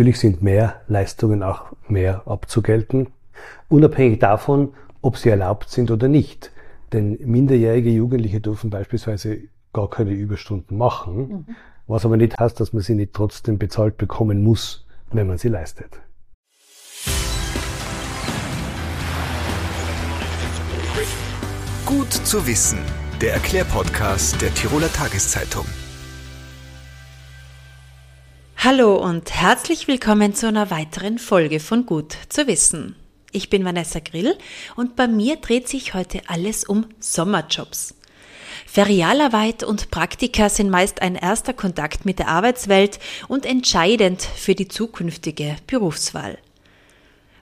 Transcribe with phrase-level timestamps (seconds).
[0.00, 3.08] natürlich sind mehr Leistungen auch mehr abzugelten,
[3.68, 6.52] unabhängig davon, ob sie erlaubt sind oder nicht.
[6.94, 9.40] Denn minderjährige Jugendliche dürfen beispielsweise
[9.74, 11.56] gar keine Überstunden machen, mhm.
[11.86, 15.48] was aber nicht heißt, dass man sie nicht trotzdem bezahlt bekommen muss, wenn man sie
[15.48, 16.00] leistet.
[21.84, 22.78] Gut zu wissen,
[23.20, 25.66] der Erklärpodcast der Tiroler Tageszeitung.
[28.62, 32.94] Hallo und herzlich willkommen zu einer weiteren Folge von Gut zu wissen.
[33.32, 34.36] Ich bin Vanessa Grill
[34.76, 37.94] und bei mir dreht sich heute alles um Sommerjobs.
[38.66, 44.68] Ferialarbeit und Praktika sind meist ein erster Kontakt mit der Arbeitswelt und entscheidend für die
[44.68, 46.36] zukünftige Berufswahl.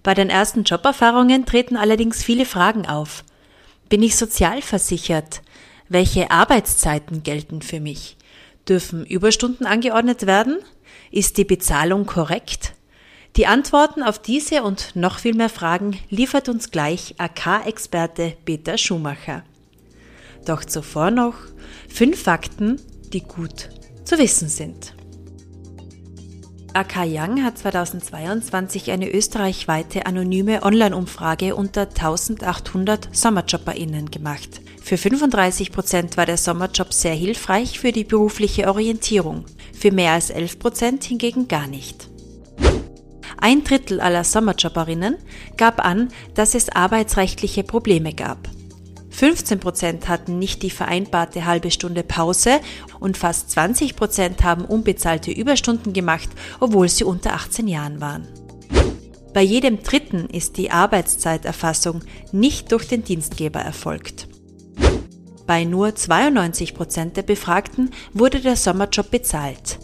[0.05, 3.25] Bei den ersten Joberfahrungen treten allerdings viele Fragen auf.
[3.89, 5.43] Bin ich sozialversichert?
[5.89, 8.17] Welche Arbeitszeiten gelten für mich?
[8.69, 10.59] Dürfen Überstunden angeordnet werden?
[11.11, 12.75] Ist die Bezahlung korrekt?
[13.37, 19.45] Die Antworten auf diese und noch viel mehr Fragen liefert uns gleich AK-Experte Peter Schumacher.
[20.45, 21.35] Doch zuvor noch
[21.89, 22.81] fünf Fakten,
[23.13, 23.69] die gut
[24.05, 24.95] zu wissen sind.
[26.75, 34.61] AK Young hat 2022 eine österreichweite anonyme Online-Umfrage unter 1800 SommerjobberInnen gemacht.
[34.83, 39.45] Für 35 Prozent war der Sommerjob sehr hilfreich für die berufliche Orientierung,
[39.79, 42.09] für mehr als 11 Prozent hingegen gar nicht.
[43.41, 45.17] Ein Drittel aller Sommerjobberinnen
[45.57, 48.49] gab an, dass es arbeitsrechtliche Probleme gab.
[49.11, 52.61] 15 Prozent hatten nicht die vereinbarte halbe Stunde Pause
[53.01, 56.29] und fast 20 Prozent haben unbezahlte Überstunden gemacht,
[56.61, 58.29] obwohl sie unter 18 Jahren waren.
[59.35, 64.29] Bei jedem Dritten ist die Arbeitszeiterfassung nicht durch den Dienstgeber erfolgt.
[65.49, 69.79] Bei nur 92 Prozent der Befragten wurde der Sommerjob bezahlt.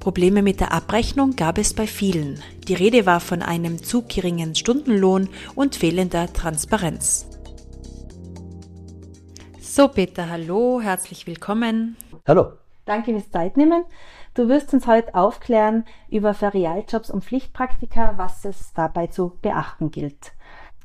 [0.00, 2.42] Probleme mit der Abrechnung gab es bei vielen.
[2.66, 7.26] Die Rede war von einem zu geringen Stundenlohn und fehlender Transparenz.
[9.60, 11.98] So, Peter, hallo, herzlich willkommen.
[12.26, 12.52] Hallo.
[12.86, 13.84] Danke fürs Zeitnehmen.
[14.32, 20.32] Du wirst uns heute aufklären über Ferialjobs und Pflichtpraktika, was es dabei zu beachten gilt.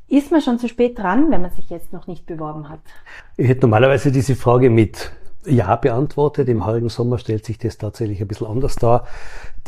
[0.09, 2.80] Ist man schon zu spät dran, wenn man sich jetzt noch nicht beworben hat?
[3.38, 5.12] Ich hätte normalerweise diese Frage mit
[5.46, 6.50] Ja beantwortet.
[6.50, 9.06] Im heurigen Sommer stellt sich das tatsächlich ein bisschen anders dar.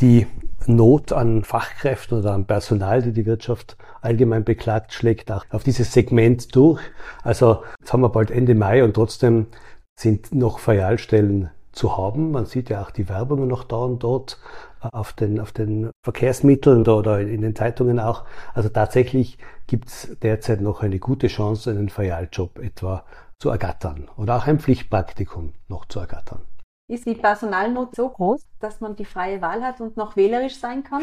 [0.00, 0.26] Die
[0.66, 5.92] Not an Fachkräften oder an Personal, die die Wirtschaft allgemein beklagt, schlägt auch auf dieses
[5.92, 6.80] Segment durch.
[7.22, 9.46] Also jetzt haben wir bald Ende Mai und trotzdem
[9.94, 12.30] sind noch Ferialstellen zu haben.
[12.30, 14.38] Man sieht ja auch die Werbung noch da und dort
[14.80, 18.24] auf den, auf den Verkehrsmitteln oder in den Zeitungen auch.
[18.54, 23.04] Also tatsächlich gibt es derzeit noch eine gute Chance, einen Ferialjob etwa
[23.40, 26.42] zu ergattern oder auch ein Pflichtpraktikum noch zu ergattern.
[26.88, 30.84] Ist die Personalnot so groß, dass man die freie Wahl hat und noch wählerisch sein
[30.84, 31.02] kann?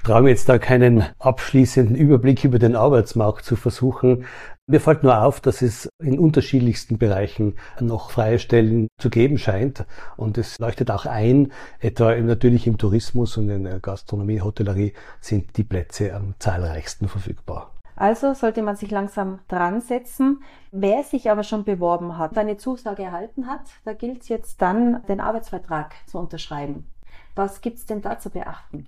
[0.00, 4.24] Ich traue mir jetzt da keinen abschließenden Überblick über den Arbeitsmarkt zu versuchen.
[4.70, 9.86] Mir fällt nur auf, dass es in unterschiedlichsten Bereichen noch freie Stellen zu geben scheint.
[10.18, 14.92] Und es leuchtet auch ein, etwa natürlich im Tourismus und in der Gastronomie, Hotellerie
[15.22, 17.72] sind die Plätze am zahlreichsten verfügbar.
[17.96, 20.42] Also sollte man sich langsam dran setzen.
[20.70, 25.02] Wer sich aber schon beworben hat, eine Zusage erhalten hat, da gilt es jetzt dann,
[25.08, 26.84] den Arbeitsvertrag zu unterschreiben.
[27.34, 28.86] Was gibt es denn da zu beachten?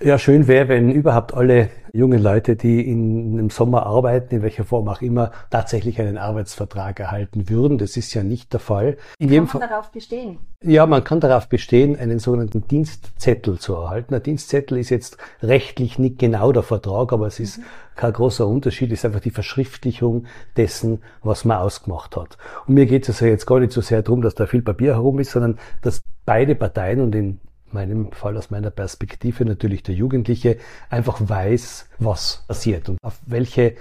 [0.00, 4.62] Ja, schön wäre, wenn überhaupt alle jungen Leute, die in, im Sommer arbeiten, in welcher
[4.62, 7.78] Form auch immer, tatsächlich einen Arbeitsvertrag erhalten würden.
[7.78, 8.96] Das ist ja nicht der Fall.
[9.18, 10.38] In kann man Fall, darauf bestehen?
[10.62, 14.14] Ja, man kann darauf bestehen, einen sogenannten Dienstzettel zu erhalten.
[14.14, 17.64] Ein Dienstzettel ist jetzt rechtlich nicht genau der Vertrag, aber es ist mhm.
[17.96, 18.92] kein großer Unterschied.
[18.92, 20.26] Es ist einfach die Verschriftlichung
[20.56, 22.38] dessen, was man ausgemacht hat.
[22.68, 24.94] Und mir geht es also jetzt gar nicht so sehr darum, dass da viel Papier
[24.94, 27.40] herum ist, sondern dass beide Parteien und in
[27.74, 30.56] meinem Fall aus meiner Perspektive natürlich der Jugendliche
[30.90, 33.74] einfach weiß, was passiert und auf welche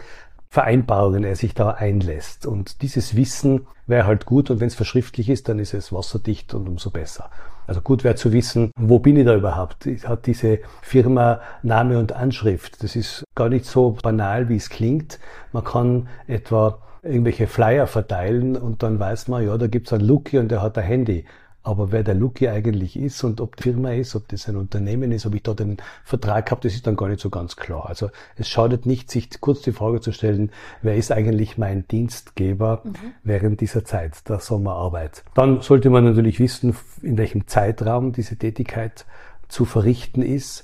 [0.49, 2.45] Vereinbarungen er sich da einlässt.
[2.45, 6.53] Und dieses Wissen wäre halt gut und wenn es verschriftlich ist, dann ist es wasserdicht
[6.53, 7.29] und umso besser.
[7.67, 9.85] Also gut wäre zu wissen, wo bin ich da überhaupt?
[10.05, 12.81] Hat diese Firma Name und Anschrift?
[12.81, 15.19] Das ist gar nicht so banal, wie es klingt.
[15.51, 20.37] Man kann etwa irgendwelche Flyer verteilen und dann weiß man, ja, da gibt's einen Lucky
[20.39, 21.25] und der hat ein Handy.
[21.63, 25.11] Aber wer der Lucky eigentlich ist und ob die Firma ist, ob das ein Unternehmen
[25.11, 27.87] ist, ob ich dort einen Vertrag habe, das ist dann gar nicht so ganz klar.
[27.87, 30.51] Also es schadet nicht, sich kurz die Frage zu stellen,
[30.81, 32.93] wer ist eigentlich mein Dienstgeber mhm.
[33.23, 35.25] während dieser Zeit der Sommerarbeit.
[35.33, 39.05] Dann sollte man natürlich wissen, in welchem Zeitraum diese Tätigkeit
[39.49, 40.63] zu verrichten ist,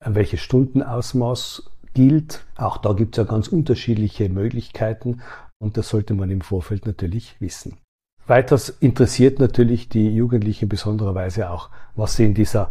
[0.00, 2.44] welches Stundenausmaß gilt.
[2.56, 5.22] Auch da gibt es ja ganz unterschiedliche Möglichkeiten
[5.58, 7.78] und das sollte man im Vorfeld natürlich wissen.
[8.26, 12.70] Weiters interessiert natürlich die Jugendlichen in besonderer Weise auch, was sie in dieser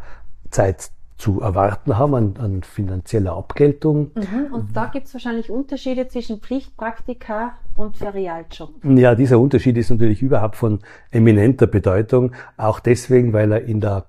[0.49, 4.11] Zeit zu erwarten haben an, an finanzieller Abgeltung.
[4.15, 4.53] Mhm.
[4.53, 8.83] Und da gibt es wahrscheinlich Unterschiede zwischen Pflichtpraktika und Ferialjob.
[8.83, 10.79] Ja, dieser Unterschied ist natürlich überhaupt von
[11.11, 14.07] eminenter Bedeutung, auch deswegen, weil er in der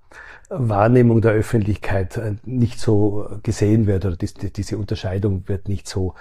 [0.49, 6.15] Wahrnehmung der Öffentlichkeit äh, nicht so gesehen wird oder diese Unterscheidung wird nicht so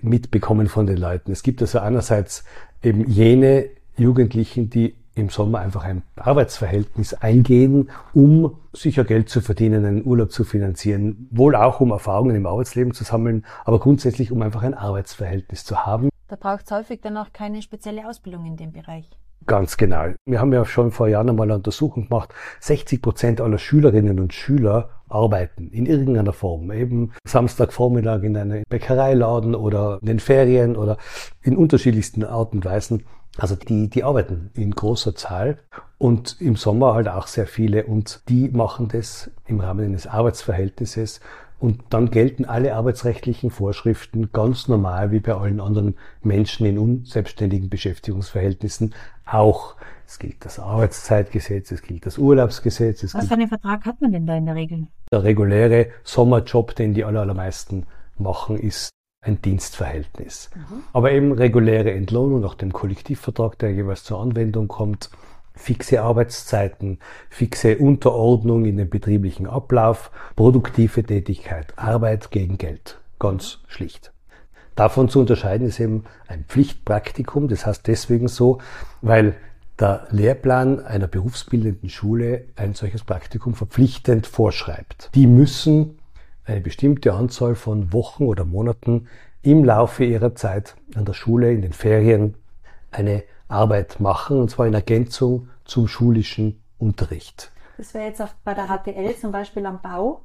[0.00, 1.32] mitbekommen von den Leuten.
[1.32, 2.44] Es gibt also einerseits
[2.82, 9.84] eben jene Jugendlichen, die im Sommer einfach ein Arbeitsverhältnis eingehen, um sicher Geld zu verdienen,
[9.84, 14.40] einen Urlaub zu finanzieren, wohl auch um Erfahrungen im Arbeitsleben zu sammeln, aber grundsätzlich um
[14.42, 16.08] einfach ein Arbeitsverhältnis zu haben.
[16.28, 19.08] Da braucht es häufig dann auch keine spezielle Ausbildung in dem Bereich.
[19.46, 20.08] Ganz genau.
[20.26, 22.34] Wir haben ja schon vor Jahren einmal eine Untersuchung gemacht.
[22.60, 26.70] 60 Prozent aller Schülerinnen und Schüler arbeiten in irgendeiner Form.
[26.70, 30.98] Eben Samstagvormittag in einem Bäckereiladen oder in den Ferien oder
[31.40, 33.04] in unterschiedlichsten Arten und Weisen.
[33.38, 35.58] Also die, die arbeiten in großer Zahl
[35.96, 41.20] und im Sommer halt auch sehr viele und die machen das im Rahmen eines Arbeitsverhältnisses
[41.60, 47.68] und dann gelten alle arbeitsrechtlichen Vorschriften ganz normal wie bei allen anderen Menschen in unselbstständigen
[47.68, 48.94] Beschäftigungsverhältnissen
[49.24, 49.76] auch.
[50.06, 53.02] Es gilt das Arbeitszeitgesetz, es gilt das Urlaubsgesetz.
[53.14, 54.86] Was für einen Vertrag hat man denn da in der Regel?
[55.12, 57.86] Der reguläre Sommerjob, den die allermeisten
[58.16, 60.50] machen, ist ein Dienstverhältnis.
[60.54, 60.82] Mhm.
[60.92, 65.10] Aber eben reguläre Entlohnung nach dem Kollektivvertrag, der jeweils zur Anwendung kommt,
[65.54, 66.98] fixe Arbeitszeiten,
[67.28, 73.00] fixe Unterordnung in den betrieblichen Ablauf, produktive Tätigkeit, Arbeit gegen Geld.
[73.18, 74.12] Ganz schlicht.
[74.76, 77.48] Davon zu unterscheiden ist eben ein Pflichtpraktikum.
[77.48, 78.58] Das heißt deswegen so,
[79.02, 79.34] weil
[79.80, 85.10] der Lehrplan einer berufsbildenden Schule ein solches Praktikum verpflichtend vorschreibt.
[85.14, 85.97] Die müssen
[86.48, 89.08] eine bestimmte Anzahl von Wochen oder Monaten
[89.42, 92.34] im Laufe ihrer Zeit an der Schule, in den Ferien,
[92.90, 97.50] eine Arbeit machen, und zwar in Ergänzung zum schulischen Unterricht.
[97.76, 100.24] Das wäre jetzt auch bei der HTL zum Beispiel am Bau.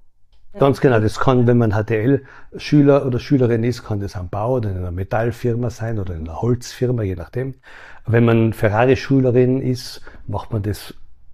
[0.60, 4.70] Ganz genau, das kann, wenn man HTL-Schüler oder Schülerin ist, kann das am Bau oder
[4.70, 7.56] in einer Metallfirma sein oder in einer Holzfirma, je nachdem.
[8.06, 10.94] Wenn man Ferrari-Schülerin ist, macht man das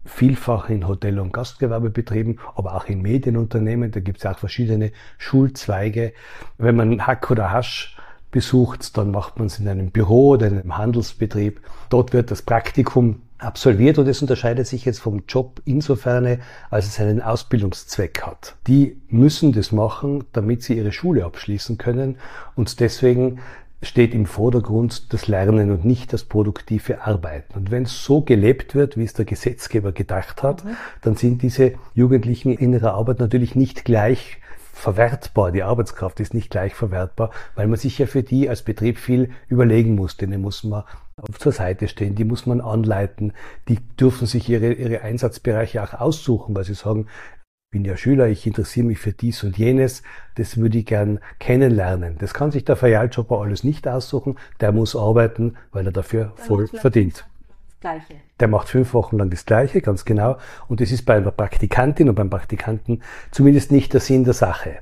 [0.09, 3.91] vielfach in Hotel- und Gastgewerbebetrieben, aber auch in Medienunternehmen.
[3.91, 6.13] Da gibt es auch verschiedene Schulzweige.
[6.57, 7.95] Wenn man Hack oder Hasch
[8.31, 11.61] besucht, dann macht man es in einem Büro oder in einem Handelsbetrieb.
[11.89, 16.39] Dort wird das Praktikum absolviert und es unterscheidet sich jetzt vom Job insofern,
[16.69, 18.55] als es einen Ausbildungszweck hat.
[18.67, 22.17] Die müssen das machen, damit sie ihre Schule abschließen können
[22.55, 23.39] und deswegen
[23.81, 27.53] steht im Vordergrund das Lernen und nicht das produktive Arbeiten.
[27.57, 30.75] Und wenn es so gelebt wird, wie es der Gesetzgeber gedacht hat, mhm.
[31.01, 34.37] dann sind diese Jugendlichen in ihrer Arbeit natürlich nicht gleich
[34.73, 35.51] verwertbar.
[35.51, 39.29] Die Arbeitskraft ist nicht gleich verwertbar, weil man sich ja für die als Betrieb viel
[39.47, 40.17] überlegen muss.
[40.17, 40.83] Denen muss man
[41.37, 43.33] zur Seite stehen, die muss man anleiten,
[43.67, 47.07] die dürfen sich ihre, ihre Einsatzbereiche auch aussuchen, weil sie sagen,
[47.71, 50.01] bin ja Schüler, ich interessiere mich für dies und jenes,
[50.35, 52.15] das würde ich gern kennenlernen.
[52.17, 56.67] Das kann sich der Ferialjobber alles nicht aussuchen, der muss arbeiten, weil er dafür voll
[56.67, 57.25] verdient.
[57.79, 58.15] Gleiche.
[58.39, 60.37] Der macht fünf Wochen lang das Gleiche, ganz genau.
[60.67, 64.79] Und das ist bei einer Praktikantin und beim Praktikanten zumindest nicht der Sinn der Sache.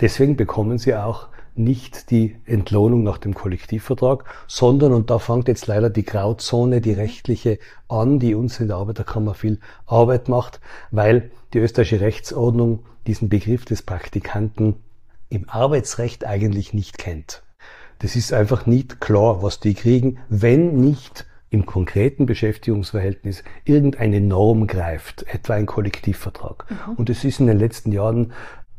[0.00, 5.66] Deswegen bekommen sie auch nicht die Entlohnung nach dem Kollektivvertrag, sondern, und da fängt jetzt
[5.66, 7.58] leider die Grauzone, die rechtliche
[7.88, 10.60] an, die uns in der Arbeiterkammer viel Arbeit macht,
[10.90, 14.76] weil die österreichische Rechtsordnung diesen Begriff des Praktikanten
[15.28, 17.42] im Arbeitsrecht eigentlich nicht kennt.
[18.00, 24.66] Das ist einfach nicht klar, was die kriegen, wenn nicht im konkreten Beschäftigungsverhältnis irgendeine Norm
[24.66, 26.64] greift, etwa ein Kollektivvertrag.
[26.70, 26.94] Mhm.
[26.94, 28.32] Und es ist in den letzten Jahren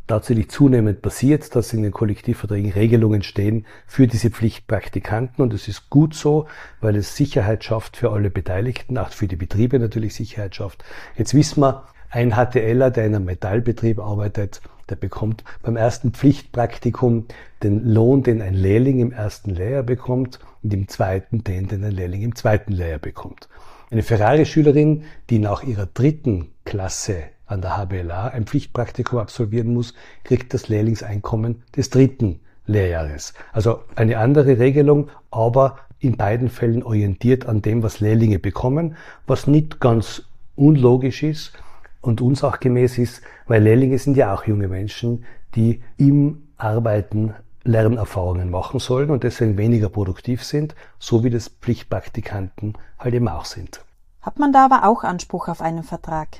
[0.07, 5.43] tatsächlich zunehmend passiert, dass in den Kollektivverträgen Regelungen stehen für diese Pflichtpraktikanten.
[5.43, 6.48] Und es ist gut so,
[6.79, 10.84] weil es Sicherheit schafft für alle Beteiligten, auch für die Betriebe natürlich Sicherheit schafft.
[11.17, 17.25] Jetzt wissen wir, ein HTLer, der in einem Metallbetrieb arbeitet, der bekommt beim ersten Pflichtpraktikum
[17.63, 21.94] den Lohn, den ein Lehrling im ersten Lehrjahr bekommt und im zweiten den, den ein
[21.94, 23.48] Lehrling im zweiten Lehrjahr bekommt.
[23.89, 30.53] Eine Ferrari-Schülerin, die nach ihrer dritten Klasse an der HBLA ein Pflichtpraktikum absolvieren muss, kriegt
[30.53, 33.34] das Lehrlingseinkommen des dritten Lehrjahres.
[33.53, 38.96] Also eine andere Regelung, aber in beiden Fällen orientiert an dem, was Lehrlinge bekommen,
[39.27, 40.24] was nicht ganz
[40.56, 41.53] unlogisch ist,
[42.01, 48.79] und unsachgemäß ist, weil Lehrlinge sind ja auch junge Menschen, die im Arbeiten Lernerfahrungen machen
[48.79, 53.84] sollen und deswegen weniger produktiv sind, so wie das Pflichtpraktikanten halt eben auch sind.
[54.22, 56.39] Hat man da aber auch Anspruch auf einen Vertrag?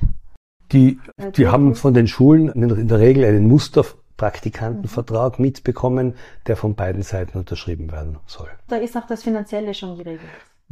[0.72, 1.00] Die,
[1.36, 6.16] die haben von den Schulen in der Regel einen Musterpraktikantenvertrag mitbekommen,
[6.48, 8.50] der von beiden Seiten unterschrieben werden soll.
[8.68, 10.22] Da ist auch das Finanzielle schon geregelt.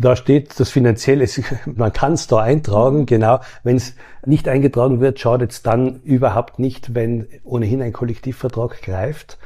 [0.01, 1.27] Da steht das Finanzielle,
[1.65, 3.41] man kann es da eintragen, genau.
[3.63, 9.37] Wenn es nicht eingetragen wird, schadet es dann überhaupt nicht, wenn ohnehin ein Kollektivvertrag greift,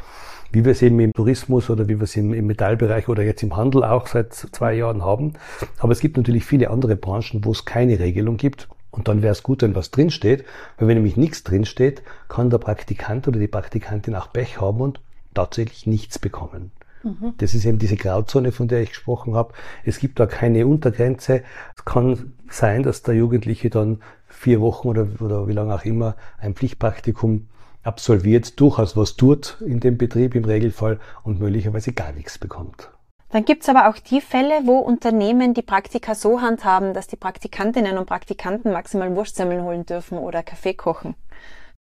[0.52, 3.42] wie wir es eben im Tourismus oder wie wir es im, im Metallbereich oder jetzt
[3.42, 5.34] im Handel auch seit zwei Jahren haben.
[5.80, 8.68] Aber es gibt natürlich viele andere Branchen, wo es keine Regelung gibt.
[8.92, 10.46] Und dann wäre es gut, wenn was drinsteht.
[10.78, 15.00] Weil wenn nämlich nichts drinsteht, kann der Praktikant oder die Praktikantin auch Pech haben und
[15.34, 16.72] tatsächlich nichts bekommen.
[17.04, 17.34] Mhm.
[17.38, 19.54] Das ist eben diese Grauzone, von der ich gesprochen habe.
[19.84, 21.44] Es gibt da keine Untergrenze.
[21.76, 26.16] Es kann sein, dass der Jugendliche dann vier Wochen oder, oder wie lange auch immer
[26.40, 27.48] ein Pflichtpraktikum
[27.84, 32.90] absolviert, durchaus was tut in dem Betrieb im Regelfall und möglicherweise gar nichts bekommt.
[33.30, 37.98] Dann gibt's aber auch die Fälle, wo Unternehmen die Praktika so handhaben, dass die Praktikantinnen
[37.98, 41.16] und Praktikanten maximal Wurstsemmeln holen dürfen oder Kaffee kochen.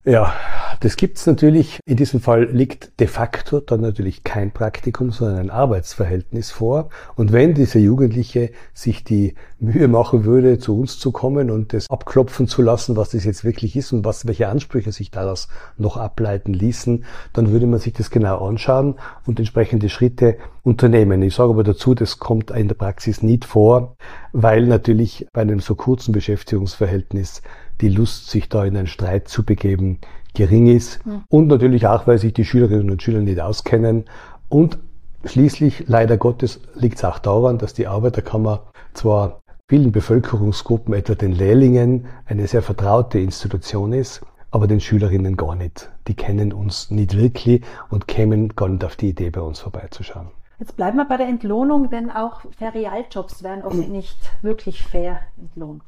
[0.07, 0.35] Ja,
[0.81, 1.81] das gibt's natürlich.
[1.87, 6.91] In diesem Fall liegt de facto dann natürlich kein Praktikum, sondern ein Arbeitsverhältnis vor.
[7.17, 11.89] Und wenn dieser Jugendliche sich die Mühe machen würde, zu uns zu kommen und das
[11.89, 15.97] abklopfen zu lassen, was das jetzt wirklich ist und was, welche Ansprüche sich daraus noch
[15.97, 21.23] ableiten ließen, dann würde man sich das genau anschauen und entsprechende Schritte unternehmen.
[21.23, 23.97] Ich sage aber dazu, das kommt in der Praxis nicht vor,
[24.33, 27.41] weil natürlich bei einem so kurzen Beschäftigungsverhältnis
[27.81, 29.99] die Lust, sich da in einen Streit zu begeben,
[30.35, 31.05] gering ist.
[31.07, 31.25] Mhm.
[31.29, 34.05] Und natürlich auch, weil sich die Schülerinnen und Schüler nicht auskennen.
[34.49, 34.79] Und
[35.25, 41.33] schließlich, leider Gottes, liegt es auch daran, dass die Arbeiterkammer zwar vielen Bevölkerungsgruppen, etwa den
[41.33, 45.91] Lehrlingen, eine sehr vertraute Institution ist, aber den Schülerinnen gar nicht.
[46.07, 50.29] Die kennen uns nicht wirklich und kämen gar nicht auf die Idee, bei uns vorbeizuschauen.
[50.61, 55.83] Jetzt bleiben wir bei der Entlohnung, denn auch Ferialjobs werden oft nicht wirklich fair entlohnt.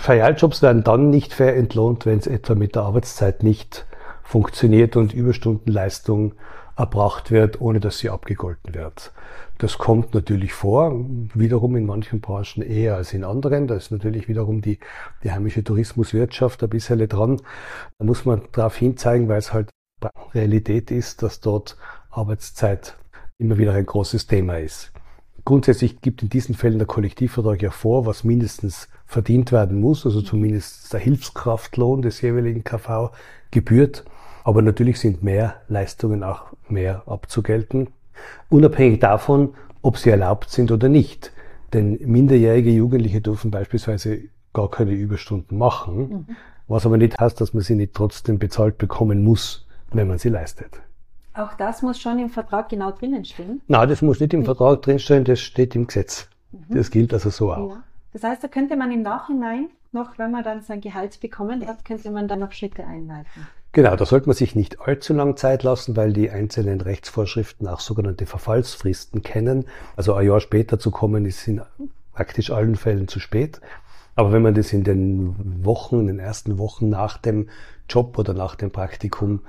[0.00, 3.86] Ferialjobs werden dann nicht fair entlohnt, wenn es etwa mit der Arbeitszeit nicht
[4.22, 6.34] funktioniert und Überstundenleistung
[6.76, 9.12] erbracht wird, ohne dass sie abgegolten wird.
[9.58, 13.66] Das kommt natürlich vor, wiederum in manchen Branchen eher als in anderen.
[13.66, 14.78] Da ist natürlich wiederum die,
[15.24, 17.42] die heimische Tourismuswirtschaft ein bisschen dran.
[17.98, 19.70] Da muss man darauf hinzeigen, weil es halt
[20.32, 21.76] Realität ist, dass dort
[22.10, 22.96] Arbeitszeit
[23.38, 24.92] immer wieder ein großes Thema ist.
[25.48, 30.20] Grundsätzlich gibt in diesen Fällen der Kollektivvertrag ja vor, was mindestens verdient werden muss, also
[30.20, 33.12] zumindest der Hilfskraftlohn des jeweiligen KV
[33.50, 34.04] gebührt.
[34.44, 37.88] Aber natürlich sind mehr Leistungen auch mehr abzugelten,
[38.50, 41.32] unabhängig davon, ob sie erlaubt sind oder nicht.
[41.72, 46.26] Denn minderjährige Jugendliche dürfen beispielsweise gar keine Überstunden machen, mhm.
[46.66, 50.28] was aber nicht heißt, dass man sie nicht trotzdem bezahlt bekommen muss, wenn man sie
[50.28, 50.82] leistet.
[51.38, 53.60] Auch das muss schon im Vertrag genau drinnen stehen?
[53.68, 56.28] Nein, das muss nicht im Vertrag drinstehen, das steht im Gesetz.
[56.50, 56.74] Mhm.
[56.74, 57.70] Das gilt also so auch.
[57.70, 57.82] Ja.
[58.12, 61.84] Das heißt, da könnte man im Nachhinein noch, wenn man dann sein Gehalt bekommen hat,
[61.84, 63.46] könnte man dann noch Schritte einleiten.
[63.70, 67.80] Genau, da sollte man sich nicht allzu lang Zeit lassen, weil die einzelnen Rechtsvorschriften auch
[67.80, 69.66] sogenannte Verfallsfristen kennen.
[69.94, 71.62] Also ein Jahr später zu kommen, ist in
[72.14, 73.60] praktisch allen Fällen zu spät.
[74.18, 77.50] Aber wenn man das in den Wochen, in den ersten Wochen nach dem
[77.88, 79.42] Job oder nach dem Praktikum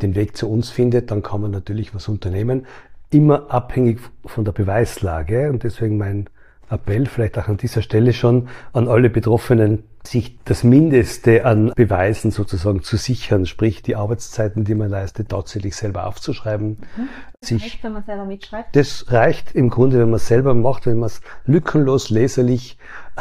[0.00, 2.64] den Weg zu uns findet, dann kann man natürlich was unternehmen.
[3.10, 5.50] Immer abhängig von der Beweislage.
[5.50, 6.30] Und deswegen mein
[6.70, 12.30] Appell vielleicht auch an dieser Stelle schon an alle Betroffenen, sich das Mindeste an Beweisen
[12.30, 16.78] sozusagen zu sichern, sprich die Arbeitszeiten, die man leistet, tatsächlich selber aufzuschreiben.
[16.96, 17.08] Mhm.
[17.40, 18.76] Das sich, reicht, wenn man selber mitschreibt?
[18.76, 22.78] Das reicht im Grunde, wenn man es selber macht, wenn man es lückenlos leserlich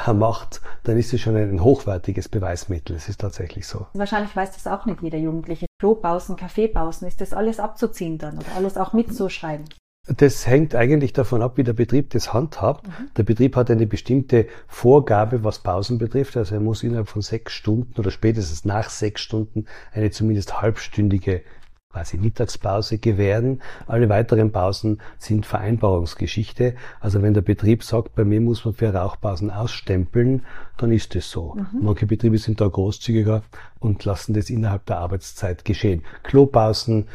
[0.08, 2.96] äh, macht, dann ist es schon ein hochwertiges Beweismittel.
[2.96, 3.88] Es ist tatsächlich so.
[3.94, 5.66] Wahrscheinlich weiß das auch nicht jeder Jugendliche.
[5.80, 9.66] Klopausen, Kaffeepausen, ist das alles abzuziehen dann oder alles auch mitzuschreiben?
[10.06, 12.88] Das hängt eigentlich davon ab, wie der Betrieb das handhabt.
[12.88, 13.10] Mhm.
[13.16, 16.36] Der Betrieb hat eine bestimmte Vorgabe, was Pausen betrifft.
[16.36, 21.42] Also er muss innerhalb von sechs Stunden oder spätestens nach sechs Stunden eine zumindest halbstündige
[21.90, 23.62] quasi Mittagspause gewähren.
[23.88, 26.76] Alle weiteren Pausen sind Vereinbarungsgeschichte.
[27.00, 30.46] Also wenn der Betrieb sagt, bei mir muss man für Rauchpausen ausstempeln,
[30.78, 31.56] dann ist es so.
[31.56, 31.84] Mhm.
[31.84, 33.44] Manche Betriebe sind da großzügiger
[33.80, 36.04] und lassen das innerhalb der Arbeitszeit geschehen.
[36.24, 37.08] Klopausen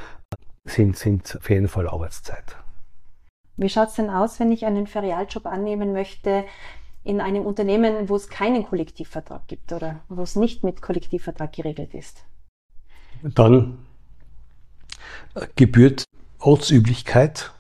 [0.64, 2.56] sind, sind auf jeden Fall Arbeitszeit.
[3.58, 6.44] Wie schaut es denn aus, wenn ich einen Ferialjob annehmen möchte
[7.02, 11.92] in einem Unternehmen, wo es keinen Kollektivvertrag gibt oder wo es nicht mit Kollektivvertrag geregelt
[11.92, 12.24] ist?
[13.22, 13.78] Dann
[15.56, 16.04] gebührt
[16.38, 17.57] Ortsüblichkeit äh,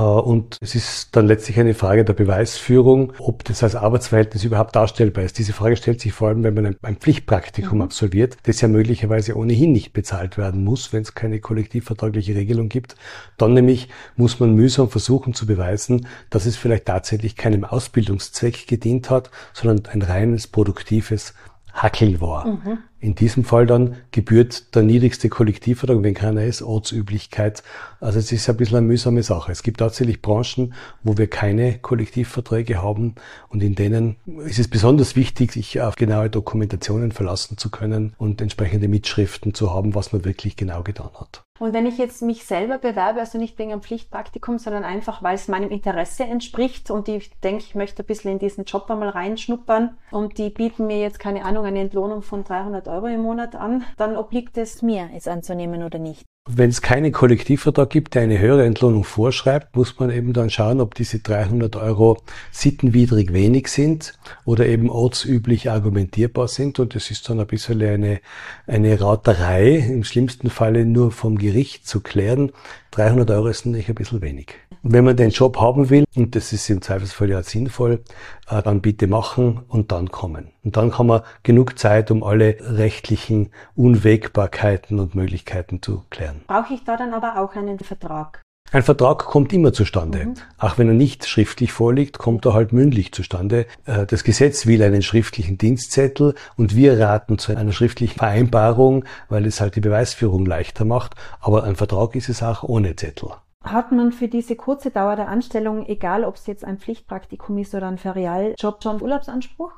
[0.00, 5.22] und es ist dann letztlich eine Frage der Beweisführung, ob das als Arbeitsverhältnis überhaupt darstellbar
[5.24, 5.38] ist.
[5.38, 7.82] Diese Frage stellt sich vor allem, wenn man ein Pflichtpraktikum mhm.
[7.82, 12.96] absolviert, das ja möglicherweise ohnehin nicht bezahlt werden muss, wenn es keine kollektivvertragliche Regelung gibt.
[13.38, 19.10] Dann nämlich muss man mühsam versuchen zu beweisen, dass es vielleicht tatsächlich keinem Ausbildungszweck gedient
[19.10, 21.34] hat, sondern ein reines produktives
[21.74, 22.46] Hackel war.
[22.46, 22.78] Mhm.
[23.00, 27.62] In diesem Fall dann gebührt der niedrigste Kollektivvertrag, wenn keiner ist, Ortsüblichkeit.
[28.00, 29.52] Also es ist ein bisschen eine mühsame Sache.
[29.52, 33.16] Es gibt tatsächlich Branchen, wo wir keine Kollektivverträge haben
[33.48, 34.16] und in denen
[34.46, 39.74] ist es besonders wichtig, sich auf genaue Dokumentationen verlassen zu können und entsprechende Mitschriften zu
[39.74, 41.43] haben, was man wirklich genau getan hat.
[41.60, 45.36] Und wenn ich jetzt mich selber bewerbe, also nicht wegen einem Pflichtpraktikum, sondern einfach, weil
[45.36, 49.10] es meinem Interesse entspricht und ich denke, ich möchte ein bisschen in diesen Job einmal
[49.10, 53.54] reinschnuppern und die bieten mir jetzt, keine Ahnung, eine Entlohnung von 300 Euro im Monat
[53.54, 56.24] an, dann obliegt es mir, es anzunehmen oder nicht.
[56.46, 60.82] Wenn es keinen Kollektivvertrag gibt, der eine höhere Entlohnung vorschreibt, muss man eben dann schauen,
[60.82, 62.22] ob diese 300 Euro
[62.52, 64.12] sittenwidrig wenig sind
[64.44, 66.78] oder eben ortsüblich argumentierbar sind.
[66.80, 68.20] Und es ist dann ein bisschen eine,
[68.66, 72.52] eine Raterei, im schlimmsten Falle nur vom Gericht zu klären.
[72.90, 74.48] 300 Euro ist nicht ein bisschen wenig.
[74.86, 78.02] Wenn man den Job haben will, und das ist im Zweifelsfall ja sinnvoll,
[78.50, 80.50] äh, dann bitte machen und dann kommen.
[80.62, 86.42] Und dann kann man genug Zeit, um alle rechtlichen Unwägbarkeiten und Möglichkeiten zu klären.
[86.46, 88.42] Brauche ich da dann aber auch einen Vertrag?
[88.72, 90.26] Ein Vertrag kommt immer zustande.
[90.26, 90.34] Mhm.
[90.58, 93.64] Auch wenn er nicht schriftlich vorliegt, kommt er halt mündlich zustande.
[93.86, 99.46] Äh, das Gesetz will einen schriftlichen Dienstzettel und wir raten zu einer schriftlichen Vereinbarung, weil
[99.46, 101.14] es halt die Beweisführung leichter macht.
[101.40, 103.30] Aber ein Vertrag ist es auch ohne Zettel.
[103.64, 107.74] Hat man für diese kurze Dauer der Anstellung, egal ob es jetzt ein Pflichtpraktikum ist
[107.74, 109.72] oder ein Ferialjob, schon Urlaubsanspruch?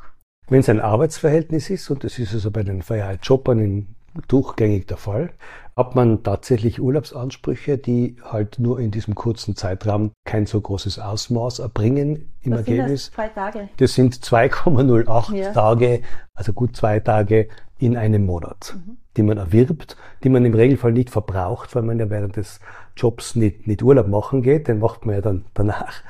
[0.49, 3.95] Wenn es ein Arbeitsverhältnis ist, und das ist also bei den Ferialjobbern
[4.29, 5.31] durchgängig der Fall,
[5.77, 11.59] hat man tatsächlich Urlaubsansprüche, die halt nur in diesem kurzen Zeitraum kein so großes Ausmaß
[11.59, 13.05] erbringen im Was Ergebnis.
[13.07, 13.69] Sind das, zwei Tage?
[13.77, 15.53] das sind 2,08 ja.
[15.53, 16.03] Tage,
[16.35, 18.97] also gut zwei Tage in einem Monat, mhm.
[19.17, 22.61] die man erwirbt, die man im Regelfall nicht verbraucht, weil man ja während des
[22.97, 26.03] Jobs nicht, nicht Urlaub machen geht, den macht man ja dann danach.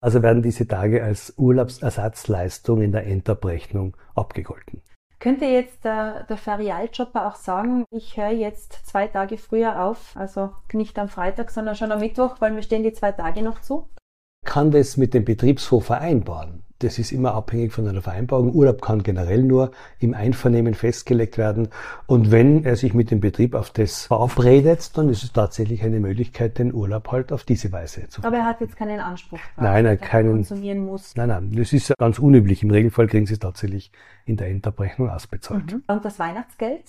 [0.00, 4.82] Also werden diese Tage als Urlaubsersatzleistung in der Endabrechnung abgegolten.
[5.18, 10.50] Könnte jetzt der, der Ferialjobber auch sagen, ich höre jetzt zwei Tage früher auf, also
[10.74, 13.88] nicht am Freitag, sondern schon am Mittwoch, weil mir stehen die zwei Tage noch zu?
[14.44, 16.62] Kann das mit dem Betriebshof vereinbaren?
[16.80, 18.52] Das ist immer abhängig von einer Vereinbarung.
[18.52, 21.68] Urlaub kann generell nur im Einvernehmen festgelegt werden.
[22.06, 26.00] Und wenn er sich mit dem Betrieb auf das verabredet, dann ist es tatsächlich eine
[26.00, 29.38] Möglichkeit, den Urlaub halt auf diese Weise zu Aber er hat jetzt keinen Anspruch.
[29.38, 30.32] Drauf, nein, er keinen.
[30.32, 31.14] konsumieren muss.
[31.16, 32.62] Nein, nein, das ist ganz unüblich.
[32.62, 33.92] Im Regelfall kriegen sie es tatsächlich
[34.26, 35.72] in der Endabrechnung ausbezahlt.
[35.72, 35.82] Mhm.
[35.86, 36.82] Und das Weihnachtsgeld?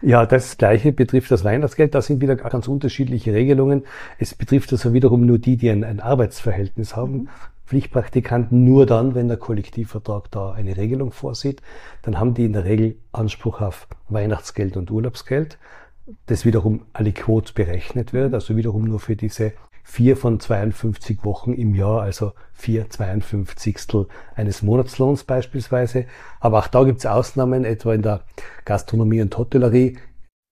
[0.00, 1.94] Ja, das Gleiche betrifft das Weihnachtsgeld.
[1.94, 3.84] Da sind wieder ganz unterschiedliche Regelungen.
[4.18, 7.12] Es betrifft also wiederum nur die, die ein, ein Arbeitsverhältnis haben.
[7.12, 7.28] Mhm.
[7.66, 11.62] Pflichtpraktikanten nur dann, wenn der Kollektivvertrag da eine Regelung vorsieht.
[12.02, 15.58] Dann haben die in der Regel Anspruch auf Weihnachtsgeld und Urlaubsgeld,
[16.26, 21.74] das wiederum aliquot berechnet wird, also wiederum nur für diese vier von 52 Wochen im
[21.74, 23.76] Jahr, also vier 52
[24.34, 26.06] eines Monatslohns beispielsweise.
[26.40, 28.24] Aber auch da gibt es Ausnahmen, etwa in der
[28.64, 29.98] Gastronomie und Hotellerie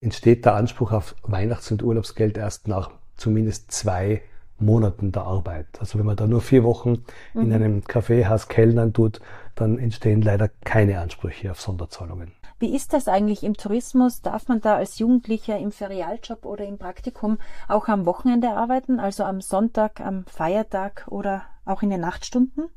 [0.01, 4.22] entsteht der Anspruch auf Weihnachts- und Urlaubsgeld erst nach zumindest zwei
[4.58, 5.66] Monaten der Arbeit.
[5.80, 7.42] Also wenn man da nur vier Wochen mhm.
[7.42, 9.20] in einem Kaffeehaus kellnern tut,
[9.54, 12.32] dann entstehen leider keine Ansprüche auf Sonderzahlungen.
[12.58, 14.22] Wie ist das eigentlich im Tourismus?
[14.22, 19.24] Darf man da als Jugendlicher im Ferialjob oder im Praktikum auch am Wochenende arbeiten, also
[19.24, 22.68] am Sonntag, am Feiertag oder auch in den Nachtstunden?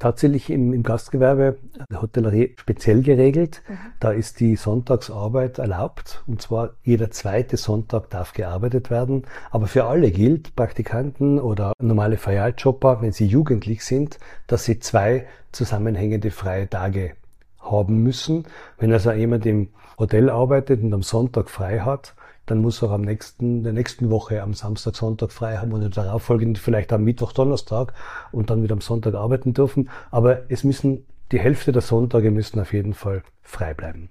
[0.00, 1.58] Tatsächlich im, im Gastgewerbe
[1.88, 3.62] der Hotellerie speziell geregelt.
[3.68, 3.78] Mhm.
[4.00, 9.22] Da ist die Sonntagsarbeit erlaubt und zwar jeder zweite Sonntag darf gearbeitet werden.
[9.52, 15.26] Aber für alle gilt, Praktikanten oder normale Ferialjobber, wenn sie jugendlich sind, dass sie zwei
[15.52, 17.12] zusammenhängende freie Tage
[17.60, 18.46] haben müssen.
[18.78, 22.14] Wenn also jemand im Hotel arbeitet und am Sonntag frei hat,
[22.50, 26.22] dann muss er am nächsten, der nächsten Woche am Samstag, Sonntag frei haben und darauf
[26.22, 27.94] folgend vielleicht am Mittwoch, Donnerstag
[28.32, 29.88] und dann wieder am Sonntag arbeiten dürfen.
[30.10, 34.10] Aber es müssen, die Hälfte der Sonntage müssen auf jeden Fall frei bleiben.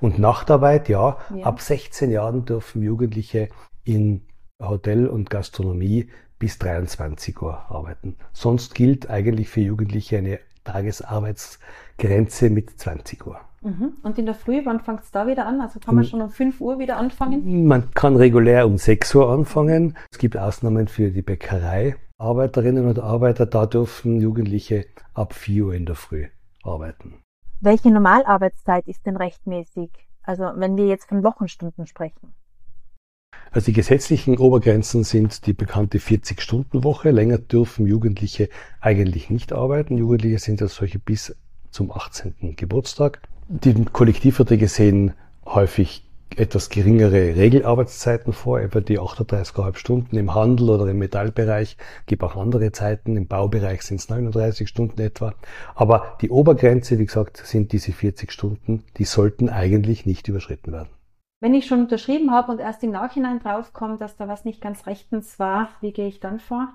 [0.00, 1.44] Und Nachtarbeit, ja, ja.
[1.44, 3.50] ab 16 Jahren dürfen Jugendliche
[3.84, 4.22] in
[4.60, 6.08] Hotel und Gastronomie
[6.40, 8.16] bis 23 Uhr arbeiten.
[8.32, 13.40] Sonst gilt eigentlich für Jugendliche eine Tagesarbeitsgrenze mit 20 Uhr.
[13.66, 13.94] Mhm.
[14.04, 15.60] Und in der Früh, wann fängt es da wieder an?
[15.60, 17.66] Also kann man schon um 5 Uhr wieder anfangen?
[17.66, 19.96] Man kann regulär um 6 Uhr anfangen.
[20.12, 21.96] Es gibt Ausnahmen für die Bäckerei.
[22.16, 26.28] Arbeiterinnen und Arbeiter, da dürfen Jugendliche ab 4 Uhr in der Früh
[26.62, 27.16] arbeiten.
[27.60, 29.90] Welche Normalarbeitszeit ist denn rechtmäßig?
[30.22, 32.34] Also wenn wir jetzt von Wochenstunden sprechen.
[33.50, 37.10] Also die gesetzlichen Obergrenzen sind die bekannte 40-Stunden-Woche.
[37.10, 38.48] Länger dürfen Jugendliche
[38.80, 39.98] eigentlich nicht arbeiten.
[39.98, 41.34] Jugendliche sind ja solche bis
[41.70, 42.54] zum 18.
[42.56, 43.20] Geburtstag.
[43.48, 45.12] Die Kollektivverträge sehen
[45.44, 46.02] häufig
[46.34, 51.76] etwas geringere Regelarbeitszeiten vor, etwa die 38,5 Stunden im Handel oder im Metallbereich.
[52.06, 53.16] Gibt auch andere Zeiten.
[53.16, 55.32] Im Baubereich sind es 39 Stunden etwa.
[55.76, 58.82] Aber die Obergrenze, wie gesagt, sind diese 40 Stunden.
[58.96, 60.90] Die sollten eigentlich nicht überschritten werden.
[61.40, 64.86] Wenn ich schon unterschrieben habe und erst im Nachhinein draufkomme, dass da was nicht ganz
[64.86, 66.74] rechtens war, wie gehe ich dann vor?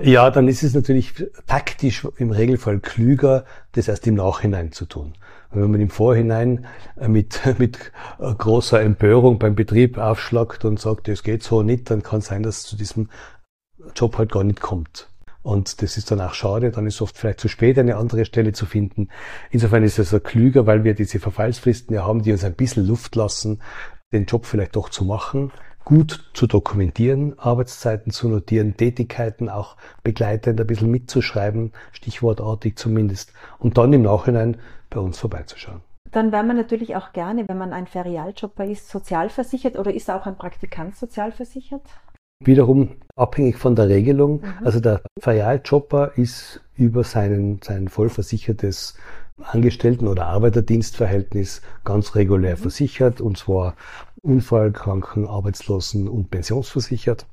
[0.00, 1.14] Ja, dann ist es natürlich
[1.46, 5.14] taktisch im Regelfall klüger, das erst im Nachhinein zu tun.
[5.52, 6.66] Wenn man im Vorhinein
[6.98, 11.90] äh, mit, mit äh, großer Empörung beim Betrieb aufschlagt und sagt, es geht so nicht,
[11.90, 13.08] dann kann es sein, dass es zu diesem
[13.94, 15.08] Job halt gar nicht kommt.
[15.42, 18.52] Und das ist dann auch schade, dann ist oft vielleicht zu spät, eine andere Stelle
[18.52, 19.10] zu finden.
[19.50, 22.86] Insofern ist es also klüger, weil wir diese Verfallsfristen ja haben, die uns ein bisschen
[22.86, 23.60] Luft lassen,
[24.12, 25.52] den Job vielleicht doch zu machen
[25.84, 33.76] gut zu dokumentieren, Arbeitszeiten zu notieren, Tätigkeiten auch begleitend ein bisschen mitzuschreiben, stichwortartig zumindest, und
[33.78, 34.56] dann im Nachhinein
[34.90, 35.80] bei uns vorbeizuschauen.
[36.10, 40.26] Dann wäre man natürlich auch gerne, wenn man ein Ferialjobber ist, sozialversichert oder ist auch
[40.26, 41.82] ein Praktikant sozialversichert?
[42.44, 44.40] Wiederum abhängig von der Regelung.
[44.40, 44.54] Mhm.
[44.64, 48.96] Also der Ferialjobber ist über seinen, sein vollversichertes
[49.42, 52.60] Angestellten- oder Arbeiterdienstverhältnis ganz regulär mhm.
[52.60, 53.74] versichert und zwar
[54.24, 57.26] Unfall, Kranken, Arbeitslosen und pensionsversichert.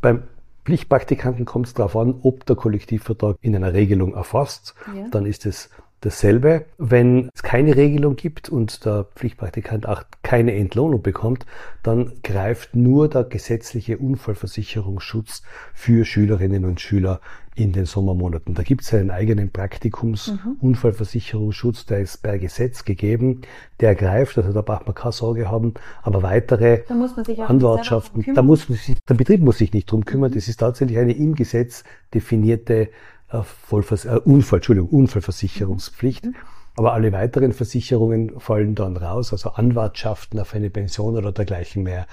[0.00, 0.24] Beim
[0.64, 4.74] Pflichtpraktikanten kommt es darauf an, ob der Kollektivvertrag in einer Regelung erfasst.
[4.94, 5.08] Ja.
[5.10, 6.64] Dann ist es dasselbe.
[6.78, 11.46] Wenn es keine Regelung gibt und der Pflichtpraktikant auch keine Entlohnung bekommt,
[11.82, 15.42] dann greift nur der gesetzliche Unfallversicherungsschutz
[15.74, 17.20] für Schülerinnen und Schüler
[17.56, 18.54] in den Sommermonaten.
[18.54, 23.40] Da gibt es einen eigenen Praktikums-Unfallversicherungsschutz, der ist per Gesetz gegeben,
[23.80, 28.78] der greift, also da braucht man keine Sorge haben, aber weitere Anwartschaften, da muss man
[28.78, 30.34] sich, der Betrieb muss sich nicht drum kümmern, mhm.
[30.34, 31.84] das ist tatsächlich eine im Gesetz
[32.14, 32.90] definierte
[33.30, 36.26] äh, Vollvers äh, Unfall, Entschuldigung, Unfallversicherungspflicht.
[36.26, 36.34] Mhm.
[36.76, 42.06] Aber alle weiteren Versicherungen fallen dann raus, also Anwartschaften auf eine Pension oder dergleichen mehr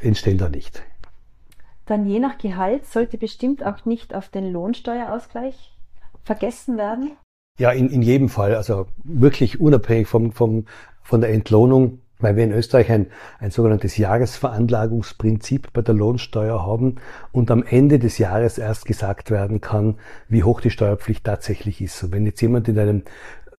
[0.00, 0.84] entstehen da nicht.
[1.86, 5.76] Dann je nach Gehalt sollte bestimmt auch nicht auf den Lohnsteuerausgleich
[6.22, 7.12] vergessen werden?
[7.58, 8.54] Ja, in, in jedem Fall.
[8.54, 10.66] Also wirklich unabhängig vom, vom,
[11.02, 16.96] von der Entlohnung weil wir in Österreich ein, ein sogenanntes Jahresveranlagungsprinzip bei der Lohnsteuer haben
[17.32, 19.96] und am Ende des Jahres erst gesagt werden kann,
[20.28, 22.02] wie hoch die Steuerpflicht tatsächlich ist.
[22.02, 23.02] Und wenn jetzt jemand in einem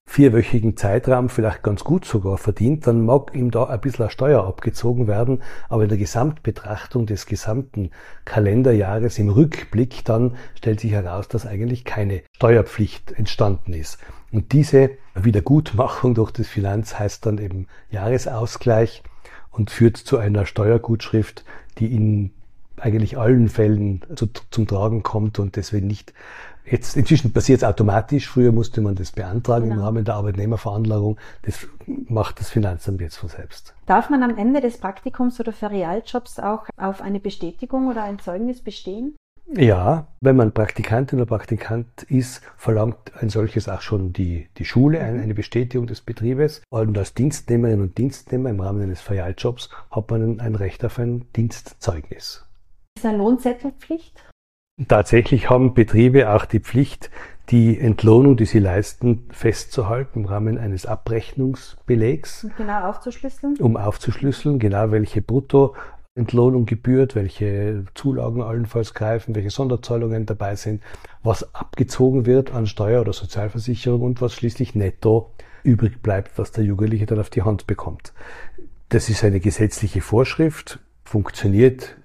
[0.07, 5.07] vierwöchigen Zeitraum vielleicht ganz gut sogar verdient, dann mag ihm da ein bisschen Steuer abgezogen
[5.07, 7.91] werden, aber in der Gesamtbetrachtung des gesamten
[8.23, 13.97] Kalenderjahres im Rückblick dann stellt sich heraus, dass eigentlich keine Steuerpflicht entstanden ist.
[14.31, 19.03] Und diese Wiedergutmachung durch das Finanz heißt dann eben Jahresausgleich
[19.51, 21.43] und führt zu einer Steuergutschrift,
[21.79, 22.31] die in
[22.77, 26.13] eigentlich allen Fällen zu, zum Tragen kommt und deswegen nicht
[26.65, 28.27] Jetzt inzwischen passiert es automatisch.
[28.27, 29.75] Früher musste man das beantragen genau.
[29.75, 31.17] im Rahmen der Arbeitnehmerveranlagung.
[31.43, 33.73] Das macht das Finanzamt jetzt von selbst.
[33.85, 38.61] Darf man am Ende des Praktikums oder Ferialjobs auch auf eine Bestätigung oder ein Zeugnis
[38.61, 39.15] bestehen?
[39.53, 44.99] Ja, wenn man Praktikantin oder Praktikant ist, verlangt ein solches auch schon die, die Schule,
[44.99, 45.21] mhm.
[45.21, 46.63] eine Bestätigung des Betriebes.
[46.71, 51.27] Und als Dienstnehmerin und Dienstnehmer im Rahmen eines Ferialjobs hat man ein Recht auf ein
[51.35, 52.43] Dienstzeugnis.
[52.97, 54.23] Ist eine Lohnzettelpflicht?
[54.87, 57.09] Tatsächlich haben Betriebe auch die Pflicht,
[57.49, 62.43] die Entlohnung, die sie leisten, festzuhalten im Rahmen eines Abrechnungsbelegs.
[62.43, 63.55] Und genau aufzuschlüsseln?
[63.59, 70.83] Um aufzuschlüsseln, genau welche Bruttoentlohnung gebührt, welche Zulagen allenfalls greifen, welche Sonderzahlungen dabei sind,
[71.23, 75.31] was abgezogen wird an Steuer- oder Sozialversicherung und was schließlich netto
[75.63, 78.11] übrig bleibt, was der Jugendliche dann auf die Hand bekommt.
[78.89, 81.95] Das ist eine gesetzliche Vorschrift, funktioniert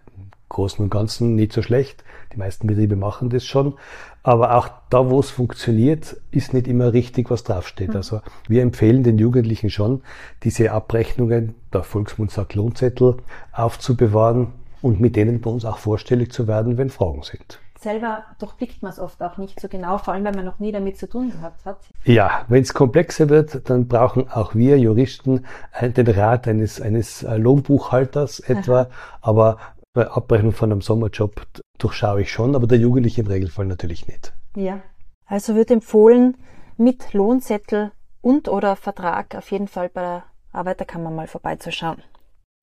[0.51, 2.05] Großen und Ganzen nicht so schlecht.
[2.33, 3.75] Die meisten Betriebe machen das schon.
[4.23, 7.91] Aber auch da, wo es funktioniert, ist nicht immer richtig, was draufsteht.
[7.91, 7.97] Mhm.
[7.97, 10.03] Also wir empfehlen den Jugendlichen schon,
[10.43, 13.17] diese Abrechnungen, der Volksmund sagt Lohnzettel,
[13.53, 14.49] aufzubewahren
[14.83, 18.93] und mit denen bei uns auch vorstellig zu werden, wenn Fragen sind selber durchblickt man
[18.93, 21.31] es oft auch nicht so genau, vor allem wenn man noch nie damit zu tun
[21.31, 21.79] gehabt hat.
[22.05, 25.47] Ja, wenn es komplexer wird, dann brauchen auch wir Juristen
[25.81, 28.89] den Rat eines, eines Lohnbuchhalters etwa, Aha.
[29.23, 29.59] aber
[29.93, 31.47] bei Abrechnung von einem Sommerjob
[31.79, 34.33] durchschaue ich schon, aber der Jugendliche im Regelfall natürlich nicht.
[34.57, 34.81] Ja,
[35.27, 36.37] also wird empfohlen,
[36.77, 42.03] mit Lohnzettel und oder Vertrag auf jeden Fall bei der Arbeiterkammer mal vorbeizuschauen.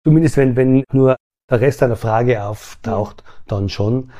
[0.05, 1.17] Zumindest wenn, wenn nur
[1.49, 3.33] der Rest einer Frage auftaucht, ja.
[3.47, 4.11] dann schon,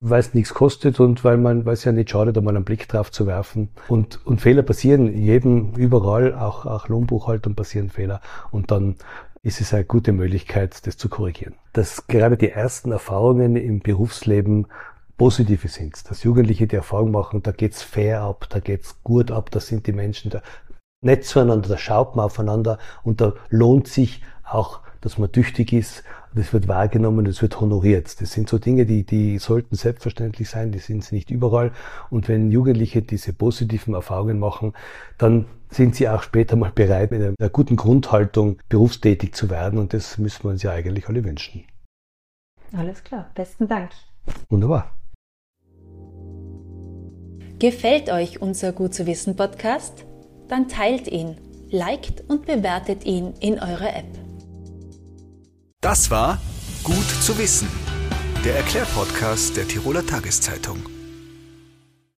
[0.00, 2.88] weil es nichts kostet und weil man, weil es ja nicht schadet, einmal einen Blick
[2.88, 3.70] drauf zu werfen.
[3.88, 8.20] Und, und Fehler passieren jedem, überall, auch, auch Lohnbuchhaltung passieren Fehler.
[8.50, 8.96] Und dann
[9.42, 11.54] ist es eine gute Möglichkeit, das zu korrigieren.
[11.72, 14.66] Dass gerade die ersten Erfahrungen im Berufsleben
[15.16, 16.08] positive sind.
[16.10, 19.86] Dass Jugendliche die Erfahrung machen, da geht's fair ab, da geht's gut ab, da sind
[19.86, 20.42] die Menschen da
[21.02, 26.02] nett zueinander, da schaut man aufeinander und da lohnt sich auch dass man tüchtig ist,
[26.34, 28.20] das wird wahrgenommen, das wird honoriert.
[28.20, 31.70] Das sind so Dinge, die, die sollten selbstverständlich sein, die sind nicht überall.
[32.10, 34.72] Und wenn Jugendliche diese positiven Erfahrungen machen,
[35.16, 39.78] dann sind sie auch später mal bereit, mit einer guten Grundhaltung berufstätig zu werden.
[39.78, 41.62] Und das müssen wir uns ja eigentlich alle wünschen.
[42.76, 43.90] Alles klar, besten Dank.
[44.48, 44.90] Wunderbar.
[47.60, 50.04] Gefällt euch unser Gut zu wissen Podcast?
[50.48, 51.36] Dann teilt ihn,
[51.70, 54.25] liked und bewertet ihn in eurer App.
[55.80, 56.40] Das war
[56.82, 57.68] Gut zu wissen,
[58.44, 60.95] der Erklärpodcast der Tiroler Tageszeitung.